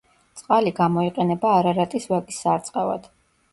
[0.39, 3.09] წყალი გამოიყენება არარატის ვაკის სარწყავად.